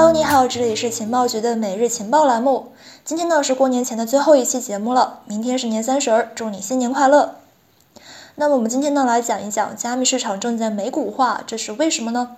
[0.00, 2.68] Hello，你好，这里是情报局的每日情报栏目。
[3.04, 7.34] 今天呢是过年前的最后一期节目了，明天是年三十儿，祝你新年快乐。
[8.36, 12.36] 那么我们今天呢来讲一讲加密市场正在美股化，这是为什么呢？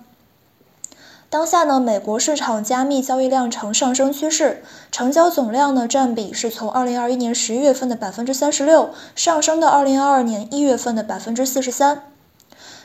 [1.29, 12.01] 当下呢，美国市场加密交易量呈上升趋势，成交总量呢占比是从二零二一年十一月份的百分之三十六上升到二零二二年一月份的百分之四十三。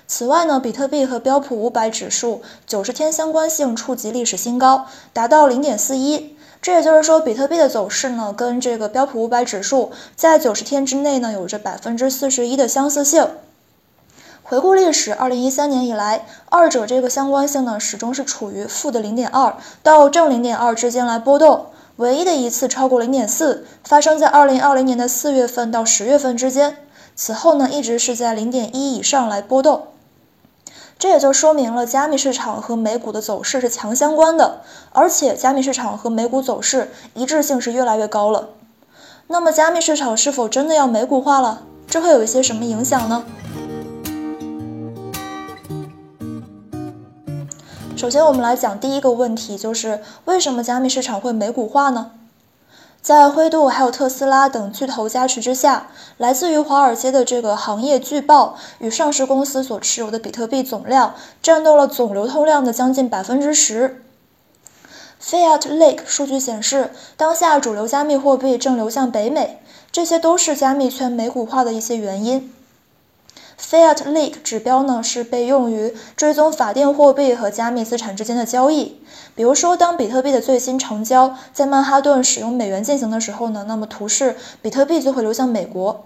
[0.09, 6.37] 此外呢，比特币和标普五百指数九十天相关性触及历史新高，达到零点四一。
[6.63, 13.29] 这也就是说，比特币的走势呢，跟这个标普五百指数在九十天之内呢，有着百分之四十一的相似性。
[14.43, 21.67] 回顾历史，二零一三年以来，二者这个相关性呢，始终是处于负的零点二到正零点二之间来波动。
[21.97, 26.77] 唯一的一次超过零点四，发生在二零二零年的四月份到十月份之间。
[27.17, 29.89] 此后呢，一直是在零点一以上来波动。
[30.99, 38.49] 这也就说明了加密市场和美股的走势是强相关的，而且加密市场和美股走势一致性是越来越高了。
[39.27, 41.63] 那么，加密市场是否真的要美股化了？
[41.87, 43.25] 这会有一些什么影响呢？
[47.97, 52.13] 首先，我们来讲第一个问题，就是为什么加密市场会美股化呢？
[53.07, 64.03] 在灰度还有特斯拉等巨头加持之下，来自于华尔街的这个行业巨爆与上市公司所持有的比特币总量，占到了总流通量的将近百分之十。
[65.23, 69.61] Fiat Lake 数据显示，当下主流加密货币正流向北美，
[69.93, 72.53] 这些都是加密圈美股化的一些原因。
[73.59, 79.01] Fiat Leak 指标呢是被用于追踪法定货币和加密资产之间的交易。
[79.35, 86.05] 比如说，当比特币的最新成交在曼哈顿使用美元进行的时候呢，那么图示比特币就会流向美国。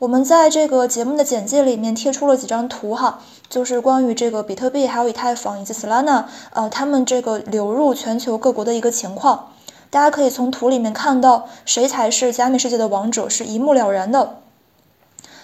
[0.00, 9.48] 我们在这个节目的简介里面贴出了几张图哈，就是关于这个比特币、还有以太坊以及 Solana，呃，他们这个流入全球各国的一个情况。
[9.90, 14.36] 大家可以从图里面看到，谁才是加密世界的王者，是一目了然的。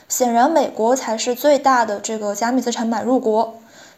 [0.08, 3.54] 显然，美国才是最大的这个加密资产买入国，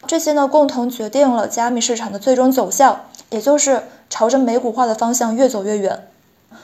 [0.07, 6.07] 这些呢共同决定了加密市场的最终走向，也就是朝着美股化的方向越走越远。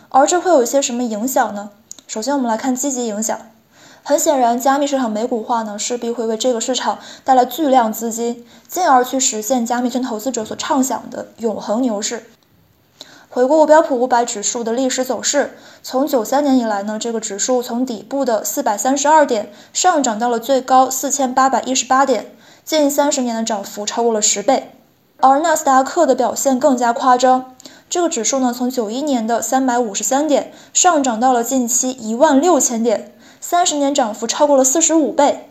[0.10, 1.70] 而这会有一些什么影响呢？
[2.08, 3.40] 首先，我们来看积极影响。
[4.02, 12.24] 很显然，加密市场美股化呢，势必会为这个市场带来巨量资金，进而去实现加密圈投资者所畅想的永恒牛市。
[13.36, 22.32] 回顾标普五百指数的历史走势，从九三年以来呢，这个指数从底部的四百三十二点上涨到了最高四千八百一十八点，
[22.64, 24.72] 近三十年的涨幅超过了十倍。
[25.20, 27.54] 而纳斯达克的表现更加夸张，
[27.90, 35.50] 这个指数呢从九一年的三百五十三点上涨到了近期一万六千点，三十年涨幅超过了四十五倍。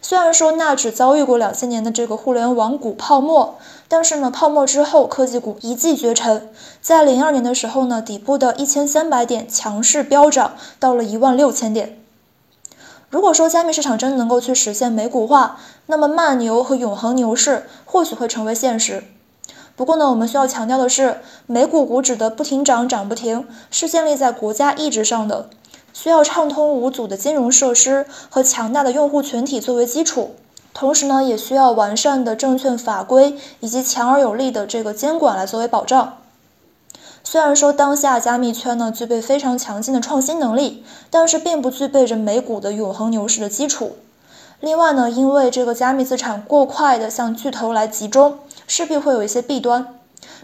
[0.00, 6.48] 虽然说纳指遭遇过两千年的这个互联网股泡沫，但是呢，泡沫之后科技股一骑绝尘，
[6.80, 12.00] 在零二年的时候呢，底部的一千三百点强势飙涨到了一万六千点。
[13.10, 19.04] 如果说加密市场真的能够去实现美股化，那么慢牛和永恒牛市或许会成为现实。
[19.74, 25.48] 不过呢，我们需要强调的是，美股股指的不停涨涨不停，是建立在国家意志上的。
[26.00, 30.36] 需要畅通无阻的金融设施和强大的用户群体作为基础，
[30.72, 36.18] 同时呢，也需要完善的证券法规以及强而有力的这个监管来作为保障。
[37.24, 43.96] 虽然说当下加密圈呢具备非常强劲的创新能力，但是并不具备着美股的永恒牛市的基础。
[44.60, 48.38] 另外呢，因为这个加密资产过快的向巨头来集中，
[48.68, 49.97] 势必会有一些弊端。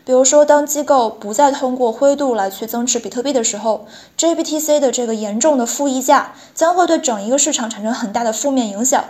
[0.07, 3.87] 比如说，当机构不再通过灰度来去增持比特币的时候
[4.19, 9.03] ，JBTC 的这个严重的负溢价将会对整一个市场产生很大的负面影响。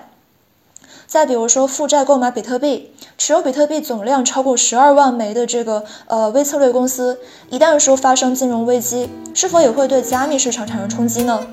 [1.06, 7.18] 再比如说，负债购买比特币，持有比特币总量超过十二万枚的这个呃微策略公司，
[7.50, 11.44] 一旦说发生金融危机，是否也会对加密市场产生冲击呢？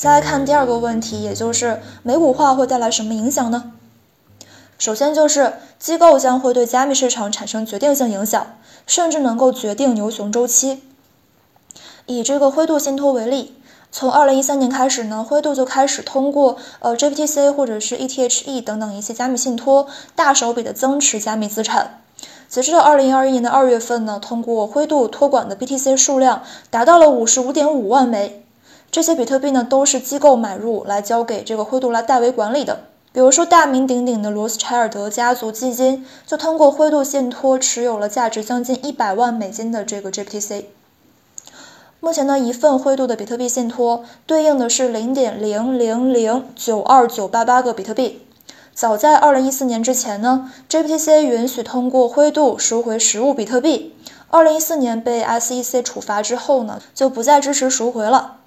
[0.00, 3.72] 再来看第二个问题，也就是美股化会带来什么影响呢？
[4.78, 8.46] 首先就是机构将会对加密市场产生决定性影响，
[8.86, 10.82] 甚至能够决定牛熊周期。
[12.06, 13.54] 以这个灰度信托为例，
[13.92, 22.02] 从二零一三年开始呢，灰度就开始通过呃 JPTC 或者是 ETHE 等等一些加密信托，大手笔的增持加密资产。
[22.48, 28.39] 截止到二零二一年的二月份呢，通过灰度托管的 BTC 数量达到了五十五点五万枚。
[28.90, 32.80] 这些比特币呢，都是机构买入来交给这个灰度来代为管理的。
[33.12, 40.64] 比如说，大名鼎鼎的罗斯柴尔德家族基金就通过灰度信托持有了价值将近一百万美金的这个 GPTC。
[42.00, 48.22] 目前呢，一份灰度的比特币信托对应的是零点零零零九二九八八个比特币。
[48.72, 53.94] 早在二零一四年之前呢，GPTC 允许通过灰度赎回实物比特币。
[54.30, 58.38] 二零一四年被 SEC 处罚之后呢，就不再支持赎回了。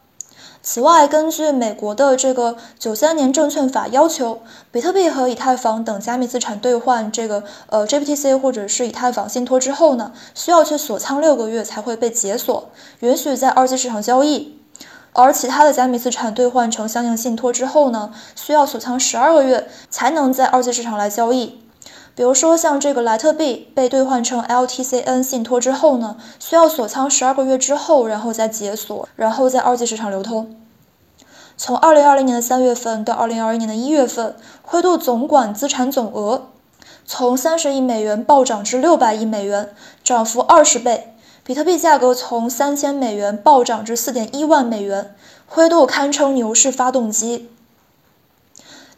[0.66, 12.70] 此外，根据美国的这个九三年证券法要求，比特币和以太坊等加密资产兑换这个呃 GPTC 或者是以太坊信托之后呢，需要去锁仓六个月才会被解锁，
[13.02, 14.58] 允许在二级市场交易。
[15.12, 21.63] 而其他的加密资产兑换成相应信托之后呢，需要锁仓十二个月才能在二级市场来交易。
[22.16, 30.56] 比如说，像这个莱特币被兑换成 LTCN 信托之后呢，需要锁仓十二个月之后，然后再解锁，然后在二级市场流通。
[31.58, 36.50] 从二零二零年的三月份到二零二一年的一月份，灰度总管资产总额
[37.06, 39.74] 从三十亿美元暴涨至六百亿美元，
[40.04, 41.16] 涨幅二十倍。
[41.44, 45.16] 比特币价格从三千美元暴涨至四点一万美元，
[45.48, 47.50] 灰度堪称牛市发动机。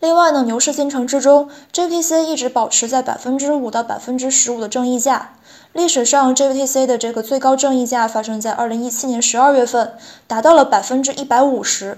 [0.06, 5.32] 另外呢，牛市进程之中，GBTC 一直保持在百分之五到百分之十五的正溢价。
[5.74, 9.94] 历史上，GBTC 的这个最高正溢价发生在二零一七年十二月份，
[10.28, 11.98] 达到了百分之一百五十。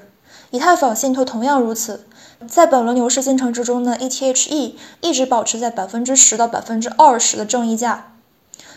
[0.51, 2.06] 以太坊信托同样如此。
[2.48, 8.13] 在本轮牛市进程之中呢，ETHE 一直保持在百分之十到百分之二十的正溢价。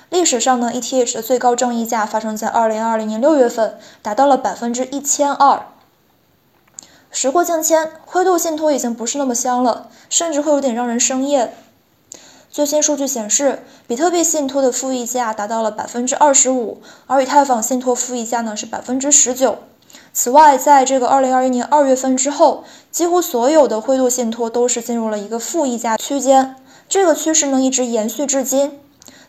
[0.08, 5.66] 历史上呢，ETH 的最高正溢价发生在二零二零年六月份，达到了百分之一千二。
[7.10, 11.52] 时过境迁，灰度信托已经不是那么香了，甚至会有点让人生厌。
[12.50, 19.58] 最新数据显示，比特币信托的负溢价达到了百分之二十五，而以太坊信托负溢价呢是百分之十九。
[20.12, 26.56] 此外，在这个二零二一年二月份之后，几乎所有的灰度信托都是进入了一个负溢价区间，
[26.88, 28.80] 这个趋势呢一直延续至今。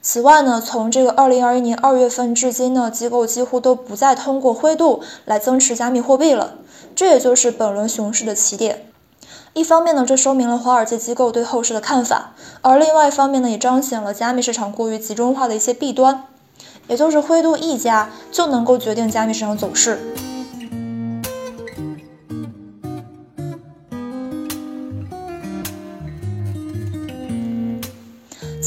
[0.04, 6.56] 此外呢，从这个二零二一年二月份至今呢，机构几乎都不再通过灰度来增持加密货币了。
[6.96, 8.88] 这也就是本轮熊市的起点。
[9.54, 16.24] 一方面呢，这说明了华尔街机构对后市的看法；而另外一方面呢，也彰显了加密市场过于集中化的一些弊端，
[16.88, 20.00] 也就是灰度一家就能够决定加密市场走势。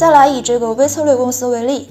[0.05, 1.89] 再来以这个微策略公司为例。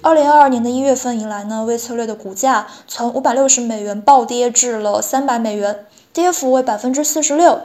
[0.00, 7.62] 二零二二年的一月份以来呢，微策略的股价从五百六十美元暴跌至了三百美元，跌幅为百分之四十六。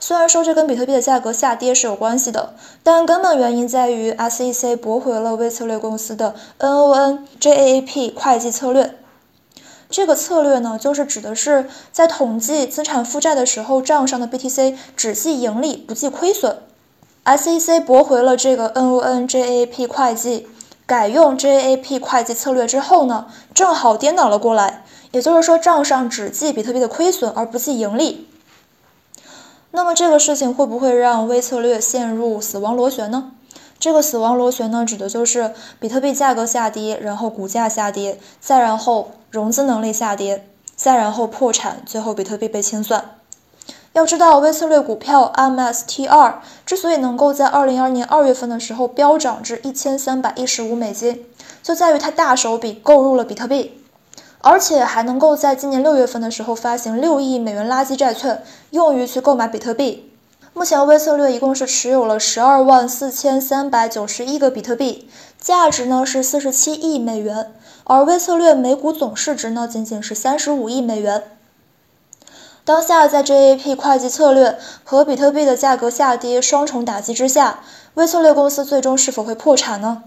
[0.00, 8.96] 虽然说这跟比特币的价格下跌是有关系的，但根本原因在于 SEC 驳回了微策略公司的 NONJAAP 会计策略。
[9.88, 16.58] 这个策略呢，就是指的是在统计资产负债的时候，账上的 BTC 只计盈利不计亏损。
[17.36, 20.48] SEC 驳回了这个 NON-JAP 会计。
[20.86, 28.26] 改用 JAP 会计策略之后呢，正好颠倒了过来，也就是说账上只记比特币的亏损而不计盈利。
[29.72, 33.32] 那么这个事情会不会让微策略陷入死亡螺旋呢？
[33.78, 43.17] 这个死亡螺旋呢，指的就是比特币价格下跌，然后股价下跌，再然后融资能力下跌，再然后破产，最后比特币被清算。
[43.94, 51.24] 要知道，微策略股票 MSTR 之所以能够在二零二二年二月份的时候飙涨至一千三百一十五美金，
[51.62, 53.80] 就在于它大手笔购入了比特币，
[54.40, 60.12] 而且还能够在今年六月份的时候发行六亿美元垃圾债券，用于去购买比特币。
[60.52, 65.08] 目前，微策略一共是持有了十二万四千三百九十一个比特币，
[65.40, 67.52] 价值呢是四十七亿美元，
[67.84, 71.22] 而微策略每股总市值呢仅仅是三十五亿美元。
[72.68, 77.60] 当下在 JAP 会计策略和比特币的价格下跌双重打击之下，
[77.94, 80.02] 微策略公司最终是否会破产呢？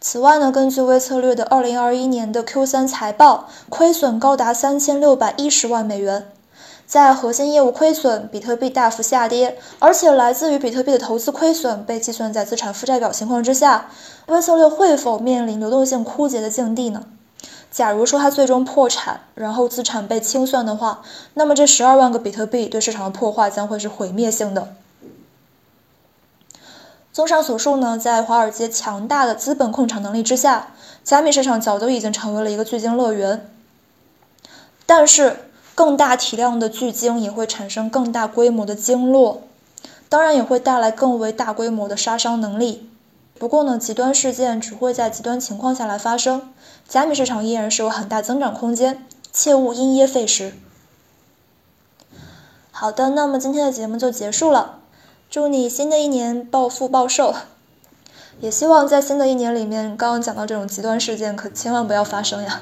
[0.00, 6.30] 此外呢，根据微策略的2021年的 Q3 财报，亏损高达3610万美元。
[6.86, 13.90] 在核心业务亏损、比特币大幅下跌，而且来自于比特币的投资亏损被计算在资产负债表情况之下，
[14.28, 17.02] 微策略会否面临流动性枯竭的境地呢？
[17.78, 21.00] 假如说它最终破产，然后资产被清算的话，
[21.34, 24.74] 那么这十二万个比特币对市场的破坏将会是毁灭性的。
[27.12, 30.72] 综上所述呢，在华尔街强大的资本控场能力之下，
[31.04, 33.48] 加密市场早就已经成为了一个巨鲸乐园。
[34.84, 35.36] 但是，
[35.76, 39.42] 更大体量的巨鲸也会产生更大规模的鲸落，
[40.08, 42.90] 当然也会带来更为大规模的杀伤能力。
[43.38, 46.52] 不过呢，极端事件只会在极端情况下来发生，
[46.88, 50.52] 加密市场依然是有很大增长空间，切勿因噎废食。
[52.70, 54.78] 好的，那么今天的节目就结束了，
[55.30, 57.34] 祝你新的一年暴富暴瘦，
[58.40, 62.60] 也希望在新的一年里面，刚刚讲到这种极端事件可千万不要发生呀。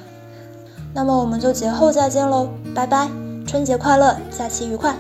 [0.95, 3.11] 那么我们就节后再见喽，拜拜，
[3.47, 4.97] 春节快乐，假期愉快。